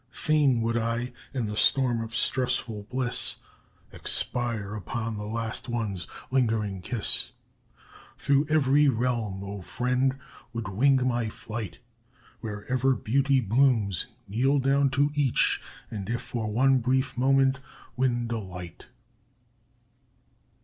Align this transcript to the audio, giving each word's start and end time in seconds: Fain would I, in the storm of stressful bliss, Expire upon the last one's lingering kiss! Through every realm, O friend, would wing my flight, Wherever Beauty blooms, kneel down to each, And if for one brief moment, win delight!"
Fain 0.09 0.61
would 0.63 0.77
I, 0.77 1.13
in 1.31 1.45
the 1.45 1.55
storm 1.55 2.01
of 2.01 2.15
stressful 2.15 2.87
bliss, 2.89 3.35
Expire 3.91 4.73
upon 4.73 5.15
the 5.15 5.25
last 5.27 5.69
one's 5.69 6.07
lingering 6.31 6.81
kiss! 6.81 7.29
Through 8.17 8.47
every 8.49 8.87
realm, 8.89 9.43
O 9.43 9.61
friend, 9.61 10.17
would 10.53 10.67
wing 10.69 11.07
my 11.07 11.29
flight, 11.29 11.77
Wherever 12.39 12.95
Beauty 12.95 13.41
blooms, 13.41 14.07
kneel 14.27 14.57
down 14.57 14.89
to 14.89 15.11
each, 15.13 15.61
And 15.91 16.09
if 16.09 16.23
for 16.23 16.51
one 16.51 16.79
brief 16.79 17.15
moment, 17.15 17.59
win 17.95 18.25
delight!" 18.25 18.87